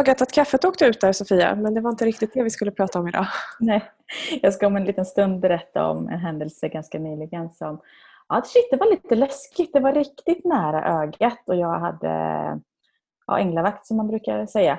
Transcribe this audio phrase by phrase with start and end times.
[0.00, 2.70] Ögat att kaffet åkte ut där Sofia, men det var inte riktigt det vi skulle
[2.70, 3.26] prata om idag.
[3.60, 3.90] Nej,
[4.42, 7.80] jag ska om en liten stund berätta om en händelse ganska nyligen som
[8.28, 9.72] ja, shit, det var lite läskigt.
[9.72, 12.08] Det var riktigt nära ögat och jag hade
[13.26, 14.78] ja, änglavakt som man brukar säga.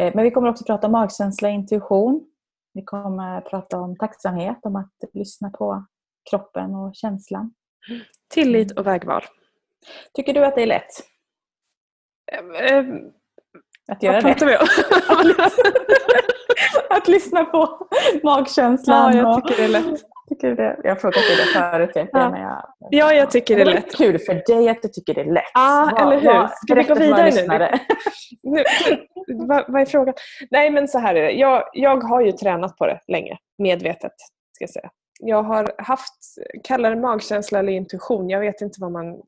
[0.00, 2.26] Eh, men vi kommer också prata om magkänsla och intuition.
[2.72, 5.84] Vi kommer prata om tacksamhet, om att lyssna på
[6.30, 7.54] kroppen och känslan.
[8.34, 9.22] Tillit och vägval.
[10.14, 10.90] Tycker du att det är lätt?
[12.72, 13.12] Ähm,
[13.92, 14.66] att göra vad pratar vi om?
[16.96, 17.88] att lyssna på
[18.22, 19.16] magkänslan.
[19.16, 20.02] Ja, jag tycker det är lätt.
[20.28, 20.80] Tycker det?
[20.82, 21.90] Jag har frågat dig det förut.
[21.94, 22.76] Jag, ja.
[22.80, 23.96] Jag, ja, jag tycker det är lätt.
[23.96, 25.42] kul för dig att du tycker det är lätt.
[25.54, 26.48] Ja, ah, eller hur.
[26.48, 27.78] Ska vi gå vidare nu?
[28.42, 28.64] nu
[29.46, 30.14] vad, vad är frågan?
[30.50, 31.30] Nej, men så här är det.
[31.30, 34.12] Jag, jag har ju tränat på det länge, medvetet.
[34.52, 34.90] Ska jag säga.
[35.20, 36.14] Jag har haft,
[36.64, 39.22] kallar det magkänsla eller intuition, jag vet inte vad man,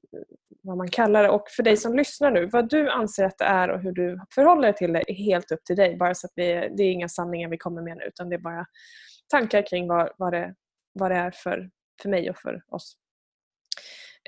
[0.67, 1.29] vad man kallar det.
[1.29, 4.21] Och för dig som lyssnar nu, vad du anser att det är och hur du
[4.35, 5.97] förhåller dig till det är helt upp till dig.
[5.97, 6.45] Bara så att vi,
[6.77, 8.67] det är inga sanningar vi kommer med nu utan det är bara
[9.29, 10.55] tankar kring vad, vad, det,
[10.93, 11.71] vad det är för,
[12.03, 12.97] för mig och för oss.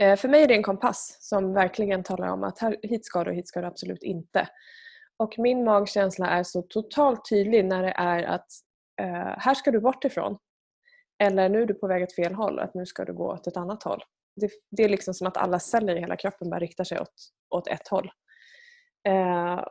[0.00, 3.24] Eh, för mig är det en kompass som verkligen talar om att här, hit ska
[3.24, 4.48] du och hit ska du absolut inte.
[5.16, 8.46] Och min magkänsla är så totalt tydlig när det är att
[9.00, 10.38] eh, här ska du bort ifrån.
[11.22, 13.46] Eller nu är du på väg åt fel håll, att nu ska du gå åt
[13.46, 14.02] ett annat håll.
[14.40, 17.14] Det, det är liksom som att alla celler i hela kroppen bara riktar sig åt,
[17.50, 18.10] åt ett håll.
[19.08, 19.64] Eh,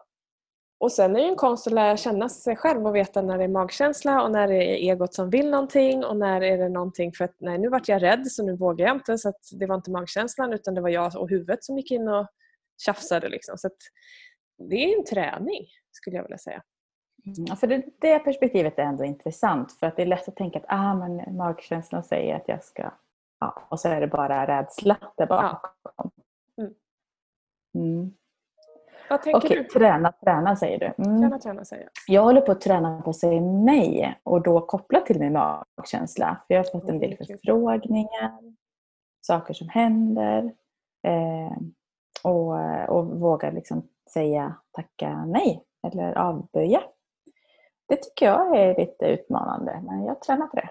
[0.80, 3.44] och sen är det en konst att lära känna sig själv och veta när det
[3.44, 7.12] är magkänsla och när det är egot som vill någonting och när är det någonting
[7.14, 9.66] för att nej nu vart jag rädd så nu vågar jag inte så att det
[9.66, 12.28] var inte magkänslan utan det var jag och huvudet som gick in och
[12.86, 13.30] tjafsade.
[13.30, 13.58] Liksom.
[13.58, 13.70] Så
[14.70, 16.64] det är en träning skulle jag vilja säga.
[17.26, 20.36] Mm, ja, för det, det perspektivet är ändå intressant för att det är lätt att
[20.36, 22.92] tänka att ah, men magkänslan säger att jag ska...
[23.40, 26.12] Ja, och så är det bara rädsla där bakom.
[26.58, 26.74] Mm.
[27.76, 28.14] Mm.
[29.10, 29.64] Vad tänker Okej, du?
[29.64, 31.04] träna, träna säger du.
[31.04, 31.22] Mm.
[31.22, 31.92] Träna, träna säger jag.
[32.16, 36.42] Jag håller på att träna på att säga nej och då kopplat till min magkänsla.
[36.48, 38.56] För jag har fått en del förfrågningar,
[39.22, 40.54] saker som händer
[41.04, 41.58] eh,
[42.24, 46.82] och, och våga liksom säga tacka nej eller avböja.
[47.88, 50.70] Det tycker jag är lite utmanande, men jag tränar på det.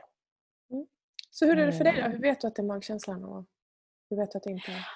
[1.38, 2.00] Så hur är det för dig då?
[2.00, 2.12] Mm.
[2.12, 3.44] Hur vet du att det är magkänslan och
[4.10, 4.86] hur vet du att det inte är?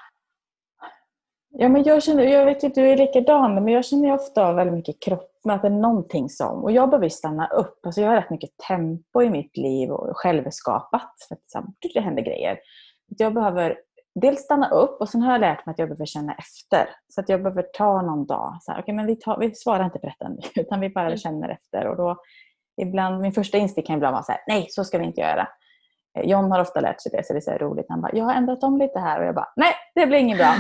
[1.48, 4.54] Ja, men jag, känner, jag vet att du är likadan, men jag känner ofta av
[4.54, 6.64] väldigt mycket kroppen, att det är någonting som...
[6.64, 7.86] Och jag behöver stanna upp.
[7.86, 11.12] Alltså jag har rätt mycket tempo i mitt liv och självskapat.
[11.28, 12.58] För att det händer grejer.
[13.06, 13.78] Jag behöver
[14.14, 16.88] dels stanna upp och sen har jag lärt mig att jag behöver känna efter.
[17.08, 18.58] Så att jag behöver ta någon dag.
[18.60, 21.06] Så här, okay, men vi, tar, vi svarar inte på detta nu, utan vi bara
[21.06, 21.18] mm.
[21.18, 21.86] känner efter.
[21.86, 22.16] Och då,
[22.82, 25.48] ibland, min första instinkt kan ibland vara så här, nej så ska vi inte göra.
[26.24, 27.86] John har ofta lärt sig det, så det är så roligt.
[27.88, 29.20] Han bara, jag har ändrat om lite här.
[29.20, 30.54] Och jag bara, nej det blir inget bra.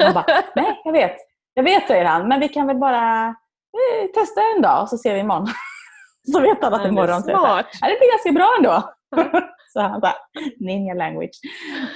[0.00, 1.16] Han bara, nej jag vet.
[1.54, 4.98] Jag vet säger han, men vi kan väl bara eh, testa en dag och så
[4.98, 5.46] ser vi imorgon.
[6.32, 7.22] så vet alla att imorgon.
[7.22, 7.66] Smart.
[7.72, 8.92] Så det blir ganska bra ändå.
[9.76, 10.14] Så han bara,
[10.60, 11.40] ninja language.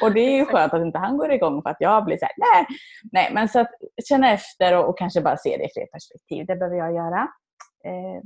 [0.02, 2.25] Och det är ju skönt att inte han går igång för att jag blir så
[2.25, 2.66] här, nej.
[3.12, 3.70] nej men så att
[4.08, 6.47] känna efter och, och kanske bara se det i fler perspektiv.
[6.47, 7.28] Det behöver jag göra.
[7.84, 8.22] Eh,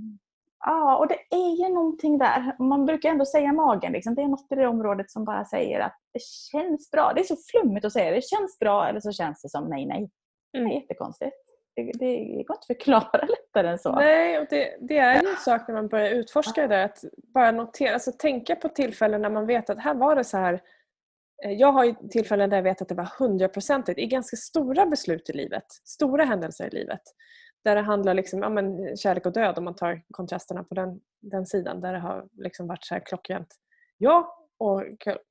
[0.65, 2.57] ja, och det är ju någonting där.
[2.59, 3.93] Man brukar ändå säga magen.
[3.93, 4.15] Liksom.
[4.15, 7.13] Det är något i det området som bara säger att det känns bra.
[7.15, 8.25] Det är så flummigt att säga det.
[8.25, 10.11] känns bra eller så känns det som nej, nej.
[10.53, 10.73] Det är mm.
[10.73, 11.37] jättekonstigt.
[11.77, 13.93] Det, det går inte att förklara lättare än så.
[13.93, 16.85] Nej, och det, det är ju en sak när man börjar utforska det.
[16.85, 17.05] Att
[17.35, 20.61] bara notera, alltså tänka på tillfällen när man vet att här var det så här.
[21.45, 24.87] Eh, jag har ju tillfällen där jag vet att det var hundraprocentigt i ganska stora
[24.87, 25.67] beslut i livet.
[25.85, 27.03] Stora händelser i livet.
[27.65, 31.01] Där det handlar liksom, ja, men kärlek och död om man tar kontrasterna på den,
[31.21, 31.81] den sidan.
[31.81, 33.55] Där det har liksom varit så här klockrent
[33.99, 34.83] ja och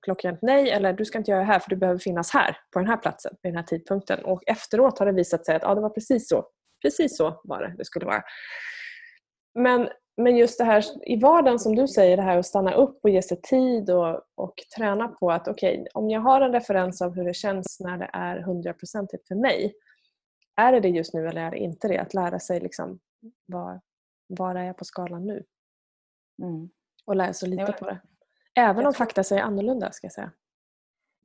[0.06, 2.80] klockrent nej eller du ska inte göra det här för du behöver finnas här på
[2.80, 4.26] den här platsen vid den här tidpunkten.
[4.26, 6.46] Och efteråt har det visat sig att ja, det var precis så.
[6.82, 8.24] Precis så var det det skulle vara.
[9.60, 13.00] Men, men just det här i vardagen som du säger, det här att stanna upp
[13.04, 16.52] och ge sig tid och, och träna på att okej, okay, om jag har en
[16.52, 19.74] referens av hur det känns när det är hundraprocentigt typ för mig.
[20.56, 21.98] Är det det just nu eller är det inte det?
[21.98, 23.00] Att lära sig liksom,
[23.46, 23.82] var,
[24.28, 25.44] var är jag på skalan nu?
[26.44, 26.70] Mm.
[27.06, 28.00] Och lära sig lita på det.
[28.56, 30.32] Även om fakta säger annorlunda ska jag säga.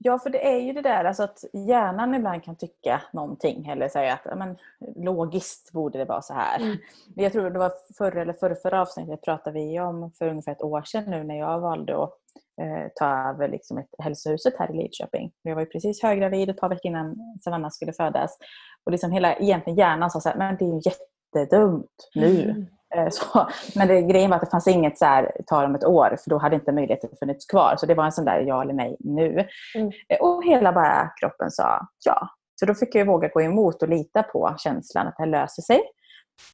[0.01, 3.89] Ja, för det är ju det där alltså att hjärnan ibland kan tycka någonting eller
[3.89, 4.57] säga att men,
[4.97, 6.61] logiskt borde det vara så här.
[6.61, 6.77] Mm.
[7.17, 10.63] Jag tror det var förra eller förra, förra avsnittet pratade vi om för ungefär ett
[10.63, 12.19] år sedan nu när jag valde att
[12.61, 15.33] eh, ta över liksom ett hälsohuset här i Lidköping.
[15.43, 18.39] Jag var ju precis höggravid ett par veckor innan Savannah skulle födas.
[18.87, 22.43] Och liksom hela egentligen hjärnan sa så här, men det är ju jättedumt nu.
[22.43, 22.67] Mm.
[22.95, 25.85] Eh, så, men det, grejen var att det fanns inget så här, ta om ett
[25.85, 27.75] år för då hade inte möjligheten funnits kvar.
[27.79, 29.47] Så det var en sån där ja eller nej nu.
[29.75, 29.93] Mm.
[30.09, 32.29] Eh, och hela bara kroppen sa ja.
[32.61, 35.63] Så då fick jag våga gå emot och lita på känslan att det här löser
[35.63, 35.81] sig.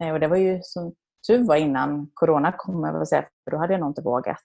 [0.01, 0.95] Eh, och det var ju som
[1.27, 4.37] tur var innan corona kom, jag säga, för då hade jag nog inte vågat,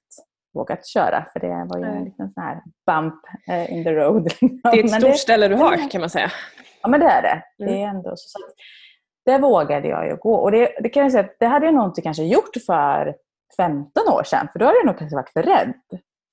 [0.54, 1.26] vågat köra.
[1.34, 4.24] För det var ju en liten sån här bump eh, in the road.
[4.42, 6.32] Det är ett stort det, ställe du har kan man säga.
[6.82, 7.64] Ja men det är det.
[7.64, 7.74] Mm.
[7.74, 8.40] det är ändå så,
[9.26, 10.36] det vågade jag ju gå.
[10.36, 13.16] Och det, det kan jag säga det hade jag nog inte kanske gjort för
[13.58, 14.48] 15 år sedan.
[14.52, 15.74] För då hade jag nog kanske varit för rädd.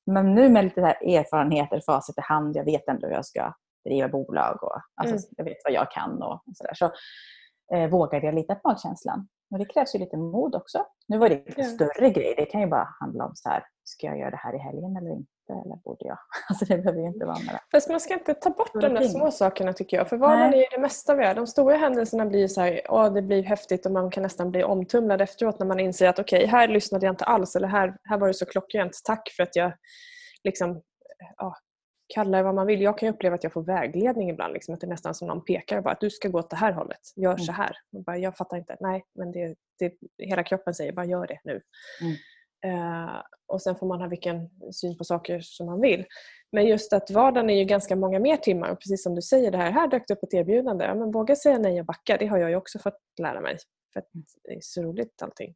[0.06, 3.52] Men nu med lite här erfarenheter, facit i hand, jag vet ändå hur jag ska
[3.84, 5.24] driva bolag och alltså, mm.
[5.36, 6.74] jag vet vad jag kan och, och sådär.
[6.74, 6.90] Så
[7.74, 9.28] eh, vågade jag lita på magkänslan.
[9.50, 10.86] Och det krävs ju lite mod också.
[11.08, 11.64] Nu var det en ja.
[11.64, 12.34] större grej.
[12.36, 14.96] Det kan ju bara handla om så här, ska jag göra det här i helgen
[14.96, 15.32] eller inte?
[15.48, 16.18] Eller borde jag?
[16.48, 19.02] Alltså det behöver ju inte vara med Fast man ska inte ta bort de där
[19.02, 20.08] små sakerna tycker jag.
[20.08, 21.34] För vardagen är ju det mesta vi gör.
[21.34, 24.64] De stora händelserna blir så här, åh, det blir häftigt och man kan nästan bli
[24.64, 27.96] omtumlad efteråt när man inser att okej, okay, här lyssnade jag inte alls eller här,
[28.02, 29.00] här var det så klockrent.
[29.04, 29.72] Tack för att jag
[30.44, 30.82] liksom,
[31.36, 31.56] ja,
[32.14, 32.82] kalla det vad man vill.
[32.82, 34.54] Jag kan uppleva att jag får vägledning ibland.
[34.54, 36.56] Liksom, att det är nästan som någon pekar bara att du ska gå åt det
[36.56, 37.00] här hållet.
[37.16, 37.44] Gör mm.
[37.44, 37.76] så här.
[37.92, 38.76] Och bara, jag fattar inte.
[38.80, 41.60] Nej, men det, det, hela kroppen säger bara gör det nu.
[42.00, 42.16] Mm.
[42.66, 46.04] Uh, och sen får man ha vilken syn på saker som man vill.
[46.52, 48.70] Men just att vardagen är ju ganska många mer timmar.
[48.70, 50.84] Och precis som du säger, det här, här dök det upp ett erbjudande.
[50.84, 52.16] Ja, men våga säga nej och backa.
[52.16, 53.58] Det har jag ju också fått lära mig.
[53.92, 54.02] För
[54.44, 55.54] det är så roligt allting.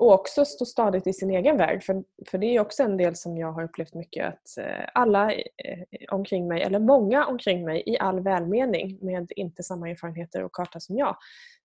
[0.00, 1.82] Och också stå stadigt i sin egen väg.
[1.82, 5.32] För, för det är också en del som jag har upplevt mycket att eh, alla
[5.32, 10.52] eh, omkring mig, eller många omkring mig i all välmening med inte samma erfarenheter och
[10.52, 11.16] karta som jag,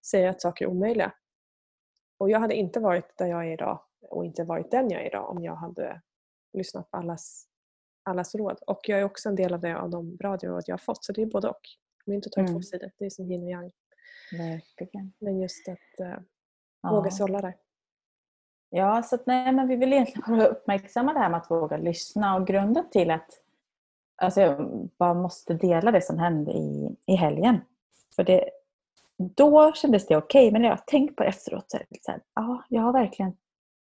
[0.06, 1.14] säger att saker är omöjliga.
[2.18, 3.80] Och jag hade inte varit där jag är idag
[4.10, 6.02] och inte varit den jag är idag om jag hade
[6.54, 7.48] lyssnat på allas,
[8.04, 8.60] allas råd.
[8.68, 11.06] Och jag är också en del av det av de bra råd jag har fått.
[11.06, 11.62] Så det är både och.
[12.06, 12.54] Myntet har mm.
[12.54, 12.92] två sidor.
[12.98, 13.72] Det är som yin och yang.
[14.38, 15.14] Verkligen.
[15.20, 16.18] Men just att uh,
[16.82, 16.92] ja.
[16.92, 17.54] våga sålla där.
[18.78, 21.78] Ja, så att, nej, men vi vill egentligen bara uppmärksamma det här med att våga
[21.78, 23.30] lyssna och grunden till att
[24.16, 27.62] alltså jag bara måste dela det som hände i, i helgen.
[28.16, 28.50] För det,
[29.18, 31.86] då kändes det okej, okay, men när jag har tänkt på det efteråt så är
[31.90, 33.34] det så här, ja, jag har verkligen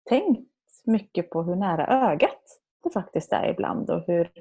[0.09, 0.51] tänkt
[0.83, 4.31] mycket på hur nära ögat det faktiskt är ibland och hur,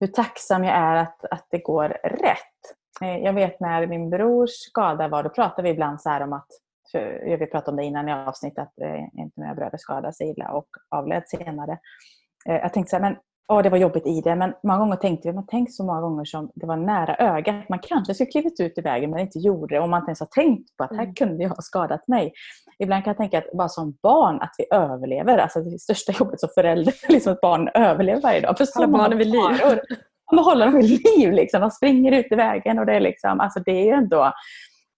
[0.00, 2.74] hur tacksam jag är att, att det går rätt.
[3.02, 6.50] Eh, jag vet när min brors skada var, då pratade vi ibland så om att
[6.90, 10.30] för vi pratade om det innan i avsnittet, att eh, inte mina bröder skadade sig
[10.30, 11.78] illa och avled senare.
[12.48, 13.16] Eh, jag tänkte så här, men
[13.48, 16.00] ja, det var jobbigt i det, men många gånger tänkte vi, man tänkt så många
[16.00, 17.68] gånger som det var nära ögat.
[17.68, 20.20] Man kanske skulle klivit ut i vägen men inte gjorde det och man inte ens
[20.20, 21.14] har tänkt på att här mm.
[21.14, 22.32] kunde jag ha skadat mig.
[22.78, 26.40] Ibland kan jag tänka att bara som barn att vi överlever, alltså det största jobbet
[26.40, 28.58] som förälder, liksom att barn överlever varje dag.
[28.58, 29.42] För så barnen vid liv.
[30.32, 31.60] Man håller dem vid liv, liksom.
[31.60, 34.32] de springer ut i vägen och det är liksom, alltså det är ändå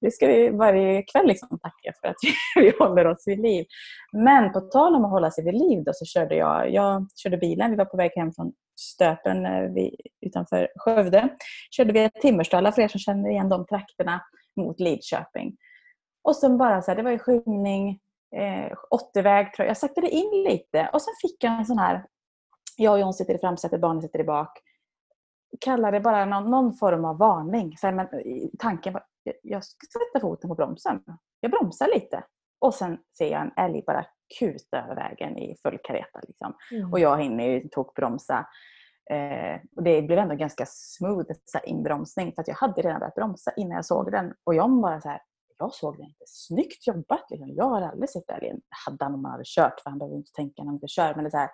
[0.01, 2.17] det ska vi varje kväll liksom tacka för att
[2.57, 3.67] vi håller oss vid liv.
[4.13, 7.37] Men på tal om att hålla sig vid liv då, så körde jag, jag körde
[7.37, 7.71] bilen.
[7.71, 9.91] Vi var på väg hem från Stöpen eh,
[10.21, 11.29] utanför Skövde.
[11.71, 14.21] Körde vi Timmerstala, för er som känner igen de trakterna
[14.57, 15.57] mot Lidköping.
[16.25, 18.01] Och sen bara så här, det var ju skymning,
[18.37, 18.73] eh,
[19.15, 19.71] 80-väg tror jag.
[19.71, 22.05] Jag saktade in lite och sen fick jag en sån här,
[22.77, 24.59] jag och John sitter i framsätet, barnen sitter i bak.
[25.61, 27.77] Kallar det bara någon, någon form av varning.
[27.77, 29.03] Så här, men eh, tanken var,
[29.43, 31.03] jag ska sätta foten på bromsen.
[31.41, 32.25] Jag bromsar lite
[32.59, 34.07] och sen ser jag en älg bara
[34.39, 36.21] kuta över vägen i full kareta.
[36.23, 36.55] Liksom.
[36.73, 36.93] Mm.
[36.93, 38.47] Och jag hinner ju tokbromsa.
[39.11, 43.01] Eh, och det blev ändå ganska smooth så här, inbromsning för att jag hade redan
[43.01, 44.35] börjat bromsa innan jag såg den.
[44.45, 45.21] Och John bara så här,
[45.59, 46.25] jag såg den inte.
[46.27, 47.31] Snyggt jobbat!
[47.31, 47.55] Liksom.
[47.55, 48.61] Jag har aldrig sett älgen.
[48.87, 51.15] Hade han om man hade kört, för han behöver inte tänka när han inte kör.
[51.15, 51.51] Men det är så här,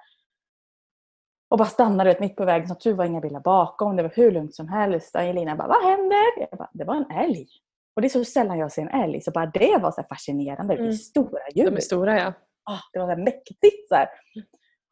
[1.49, 2.69] och bara stannade vet, mitt på vägen.
[2.69, 3.97] Som tur var inga bilar bakom.
[3.97, 5.17] Det var hur lugnt som helst.
[5.17, 6.25] Angelina bara, vad händer?
[6.37, 7.49] Jag bara, det var en älg.
[7.97, 9.21] Och det är så sällan jag ser en älg.
[9.21, 10.75] Så bara det var så fascinerande.
[10.75, 10.93] Mm.
[10.93, 11.65] Stora djur.
[11.65, 12.33] De är stora ja.
[12.71, 13.89] Oh, det var så mäktigt.
[13.89, 14.09] Så här.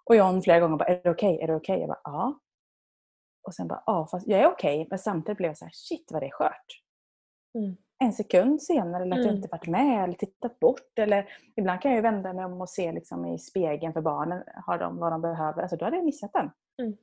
[0.04, 1.34] Och John flera gånger bara, är det okej?
[1.34, 1.44] Okay?
[1.44, 1.74] Är det okej?
[1.74, 1.80] Okay?
[1.80, 2.40] Jag bara, ja.
[3.46, 4.76] Och sen bara, ja, fast jag är okej.
[4.76, 4.86] Okay.
[4.90, 6.66] Men samtidigt blev jag så här, shit vad det är skört.
[7.58, 7.76] Mm.
[8.04, 9.26] En sekund senare, eller att mm.
[9.26, 10.98] jag inte varit med eller tittat bort.
[10.98, 14.78] Eller, ibland kan jag vända mig om och se liksom, i spegeln för barnen, har
[14.78, 15.62] de vad de behöver.
[15.62, 16.50] Alltså, då hade jag missat den.
[16.82, 16.96] Mm.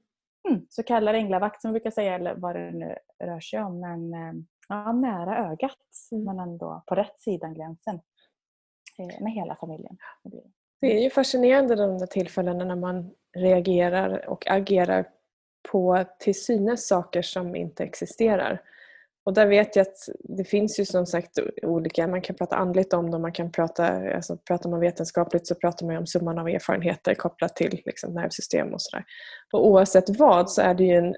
[0.49, 0.65] Mm.
[0.69, 3.79] Så kallad änglavakt som vi brukar säga, eller vad det nu rör sig om.
[3.79, 4.33] Men eh,
[4.69, 5.77] ja, nära ögat,
[6.11, 6.23] mm.
[6.23, 8.01] men ändå på rätt sidan gränsen
[8.97, 9.97] eh, med hela familjen.
[10.81, 15.05] Det är ju fascinerande de där tillfällena när man reagerar och agerar
[15.71, 18.61] på till synes saker som inte existerar.
[19.25, 22.93] Och där vet jag att det finns ju som sagt olika, man kan prata andligt
[22.93, 26.47] om det, man kan prata, alltså pratar man vetenskapligt så pratar man om summan av
[26.47, 29.05] erfarenheter kopplat till liksom nervsystem och sådär.
[29.53, 31.15] Och oavsett vad så är det ju en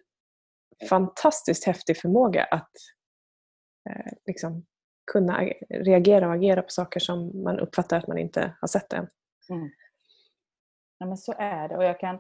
[0.90, 2.72] fantastiskt häftig förmåga att
[3.90, 4.66] eh, liksom
[5.12, 9.08] kunna reagera och agera på saker som man uppfattar att man inte har sett än.
[9.50, 9.70] Mm.
[10.98, 11.78] Ja, men så är det.
[11.78, 12.20] Och jag kan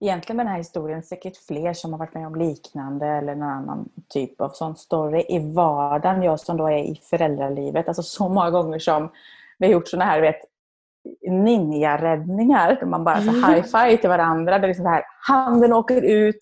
[0.00, 3.48] egentligen med den här historien säkert fler som har varit med om liknande eller någon
[3.48, 6.22] annan typ av sån story i vardagen.
[6.22, 7.88] Jag som då är i föräldralivet.
[7.88, 9.12] Alltså så många gånger som
[9.58, 10.40] vi har gjort såna här vet,
[11.32, 12.76] ninja-räddningar.
[12.80, 13.44] Där man bara så mm.
[13.44, 14.58] high-five till varandra.
[14.58, 16.38] Där liksom här, handen åker ut,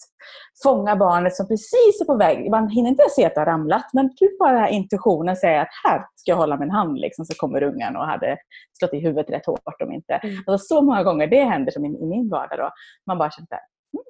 [0.63, 2.51] fångar barnet som precis är på väg.
[2.51, 5.61] Man hinner inte se att det har ramlat, men typ bara den här intuitionen säger
[5.61, 6.99] att här ska jag hålla min hand.
[6.99, 8.37] Liksom, så kommer ungen och hade
[8.79, 10.15] slått i huvudet rätt hårt om inte.
[10.15, 10.37] Mm.
[10.47, 12.59] Alltså, så många gånger det händer som i, i min vardag.
[12.59, 12.71] Då.
[13.07, 13.49] Man bara känner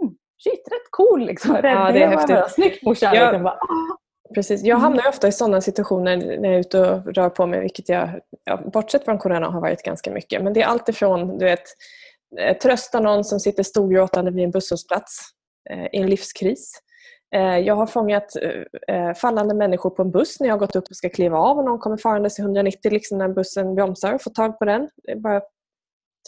[0.02, 1.54] mm, shit, rätt cool liksom.
[1.54, 2.50] Ja, det är häftigt.
[2.50, 3.14] Snyggt morsan.
[3.14, 3.24] Ja.
[3.24, 3.96] Liksom, bara, ah.
[4.34, 4.62] Precis.
[4.62, 7.88] Jag hamnar ofta i sådana situationer när jag är ute och rör på mig, vilket
[7.88, 8.08] jag,
[8.50, 10.42] ja, bortsett från corona, har varit ganska mycket.
[10.42, 11.62] Men det är alltifrån du vet,
[12.40, 15.20] eh, trösta någon som sitter storgråtande vid en busshållplats
[15.70, 16.72] eh, i en livskris.
[17.34, 20.76] Eh, jag har fångat eh, eh, fallande människor på en buss när jag har gått
[20.76, 24.14] upp och ska kliva av och någon kommer farandes i 190 liksom när bussen bromsar
[24.14, 24.88] och får tag på den.
[25.16, 25.40] Bara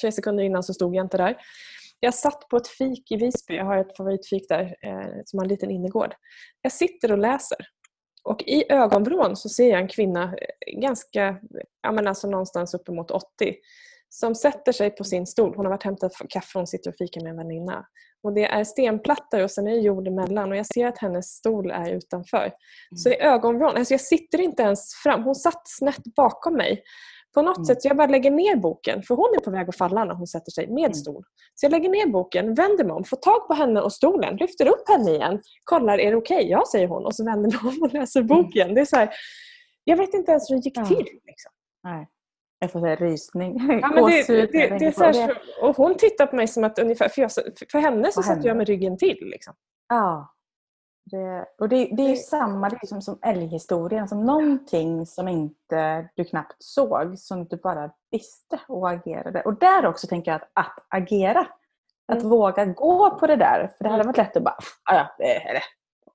[0.00, 1.36] tre sekunder innan så stod jag inte där.
[2.00, 5.44] Jag satt på ett fik i Visby, jag har ett favoritfik där eh, som har
[5.44, 6.14] en liten innergård.
[6.62, 7.58] Jag sitter och läser
[8.24, 11.36] och i ögonvrån så ser jag en kvinna, eh, ganska,
[11.82, 13.26] ja men alltså någonstans uppemot 80,
[14.08, 15.56] som sätter sig på sin stol.
[15.56, 17.86] Hon har varit hämtat kaffe och sitter och fikar med en väninna.
[18.22, 21.26] Och det är stenplattor och sen är det jord emellan och jag ser att hennes
[21.26, 22.44] stol är utanför.
[22.44, 22.96] Mm.
[22.96, 25.22] Så i ögonvrån, alltså jag sitter inte ens fram.
[25.22, 26.82] Hon satt snett bakom mig.
[27.34, 27.64] På något mm.
[27.64, 30.14] sätt, så jag bara lägger ner boken, för hon är på väg att falla när
[30.14, 30.94] hon sätter sig med mm.
[30.94, 31.24] stol.
[31.54, 34.66] Så jag lägger ner boken, vänder mig om, får tag på henne och stolen, lyfter
[34.68, 36.36] upp henne igen, kollar, är det okej?
[36.36, 36.48] Okay?
[36.48, 37.06] Ja, säger hon.
[37.06, 38.28] Och så vänder mig om och läser mm.
[38.28, 38.74] boken.
[38.74, 39.10] Det är så här,
[39.84, 40.84] jag vet inte ens hur det gick ja.
[40.84, 41.06] till.
[41.26, 41.52] Liksom.
[41.84, 42.08] Nej.
[42.58, 43.56] Jag får säga rysning.
[43.82, 46.64] Ja, men det, det, det, det är så här, och hon tittar på mig som
[46.64, 47.30] att ungefär, för, jag,
[47.72, 49.18] för henne så satt jag med ryggen till.
[49.20, 49.54] Liksom.
[49.88, 50.34] Ja.
[51.04, 54.08] Det, och det, det är ju samma det är som, som älghistorien.
[54.08, 59.42] Som någonting som inte du knappt såg, som du bara visste och agerade.
[59.42, 61.46] Och där också tänker jag att, att agera.
[62.08, 62.30] Att mm.
[62.30, 63.70] våga gå på det där.
[63.78, 64.56] För det hade varit lätt att bara,
[64.90, 65.62] ja, det.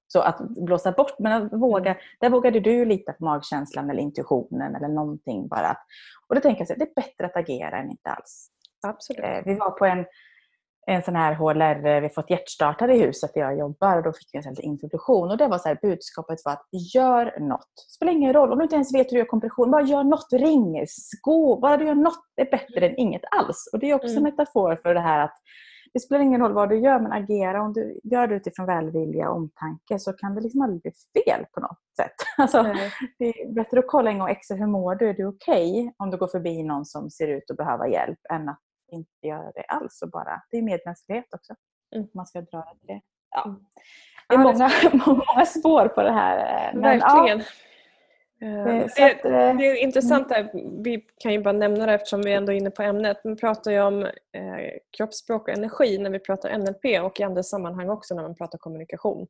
[0.08, 1.20] Så att blåsa bort.
[1.20, 2.02] Men att våga, mm.
[2.20, 5.78] där vågade du lita på magkänslan eller intuitionen eller någonting bara.
[6.28, 8.50] Och då tänker jag att det är bättre att agera än inte alls.
[8.88, 9.24] Absolut.
[9.24, 10.06] Eh, vi var på en
[10.90, 14.14] en sån här HLR, vi har fått hjärtstartare i huset där jag jobbar och då
[14.14, 17.74] fick vi en sån introduktion och det var så här, budskapet var att gör något.
[17.96, 20.28] Spelar ingen roll om du inte ens vet hur du gör kompression, bara gör något,
[20.32, 20.86] ring,
[21.22, 23.70] gå, bara du gör något är bättre än inget alls.
[23.74, 24.18] Och det är också mm.
[24.18, 25.36] en metafor för det här att
[25.94, 29.30] det spelar ingen roll vad du gör men agera, om du gör det utifrån välvilja
[29.30, 30.92] och omtanke så kan det liksom aldrig bli
[31.24, 32.16] fel på något sätt.
[32.38, 32.64] Alltså,
[33.20, 35.10] det är bättre att kolla en gång extra, hur mår du?
[35.10, 35.92] Är du okej okay?
[35.98, 39.52] om du går förbi någon som ser ut att behöva hjälp än att inte göra
[39.52, 40.02] det alls.
[40.02, 41.56] Och bara, det är medmänsklighet också.
[41.96, 42.08] Mm.
[42.14, 43.02] Man ska dra det det.
[43.32, 43.44] Ja.
[43.46, 43.66] Mm.
[44.28, 44.72] Det är många,
[45.06, 46.74] många spår på det här.
[46.74, 47.40] Men, Verkligen.
[47.40, 47.46] Ja.
[48.42, 50.50] Eh, det, det, det, är eh, intressant där.
[50.84, 53.18] Vi kan ju bara nämna det eftersom vi ändå är inne på ämnet.
[53.24, 54.12] Vi pratar ju om eh,
[54.98, 58.58] kroppsspråk och energi när vi pratar NLP och i andra sammanhang också när man pratar
[58.58, 59.28] kommunikation.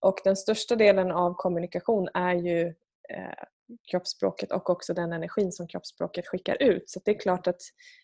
[0.00, 2.74] Och den största delen av kommunikation är ju
[3.08, 3.44] eh,
[3.90, 6.90] kroppsspråket och också den energin som kroppsspråket skickar ut.
[6.90, 7.60] Så det är klart att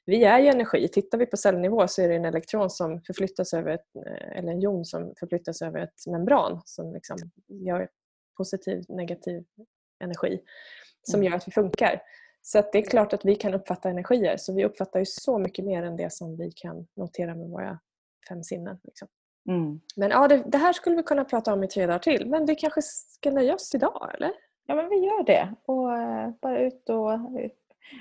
[0.07, 0.88] vi är ju energi.
[0.88, 4.52] Tittar vi på cellnivå så är det en elektron som förflyttas över ett, eh, eller
[4.52, 7.88] en jon som förflyttas över ett membran som liksom gör
[8.37, 9.45] positiv negativ
[10.04, 10.40] energi
[11.02, 11.30] som mm.
[11.30, 12.02] gör att vi funkar.
[12.42, 14.37] Så det är klart att vi kan uppfatta energier.
[14.37, 17.78] Så vi uppfattar ju så mycket mer än det som vi kan notera med våra
[18.28, 18.78] fem sinnen.
[18.85, 19.09] Liksom.
[19.49, 19.80] Mm.
[19.97, 22.26] Men ja, det, det, här skulle vi kunna prata om i tre dagar till.
[22.26, 24.33] Men vi kanske ska nöja oss idag, eller?
[24.70, 25.54] Ja, men vi gör det.
[25.66, 27.10] Och eh, bara ut och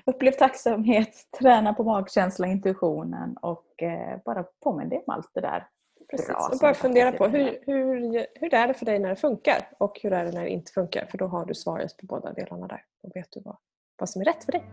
[0.06, 5.68] upplev tacksamhet, träna på magkänsla, intuitionen och eh, bara påminn dig om allt det där.
[6.10, 6.30] Precis.
[6.30, 10.00] och bara fundera på hur, hur, hur är det för dig när det funkar och
[10.04, 11.06] hur är det när det inte funkar?
[11.06, 12.84] För då har du svaret på båda delarna där.
[13.04, 13.58] Då vet du vad,
[14.00, 14.64] vad som är rätt för dig.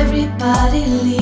[0.00, 1.21] Everybody leads.